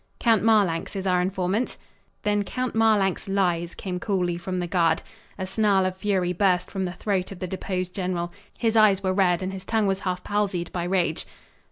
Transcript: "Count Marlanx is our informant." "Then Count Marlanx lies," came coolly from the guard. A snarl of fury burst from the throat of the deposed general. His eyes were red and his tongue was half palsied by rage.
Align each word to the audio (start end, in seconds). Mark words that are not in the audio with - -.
"Count 0.19 0.41
Marlanx 0.41 0.95
is 0.95 1.05
our 1.05 1.21
informant." 1.21 1.77
"Then 2.23 2.41
Count 2.43 2.73
Marlanx 2.73 3.27
lies," 3.27 3.75
came 3.75 3.99
coolly 3.99 4.35
from 4.35 4.57
the 4.57 4.65
guard. 4.65 5.03
A 5.37 5.45
snarl 5.45 5.85
of 5.85 5.95
fury 5.95 6.33
burst 6.33 6.71
from 6.71 6.85
the 6.85 6.93
throat 6.93 7.31
of 7.31 7.37
the 7.37 7.45
deposed 7.45 7.93
general. 7.93 8.33
His 8.57 8.75
eyes 8.75 9.03
were 9.03 9.13
red 9.13 9.43
and 9.43 9.53
his 9.53 9.63
tongue 9.63 9.85
was 9.85 9.99
half 9.99 10.23
palsied 10.23 10.73
by 10.73 10.85
rage. 10.85 11.27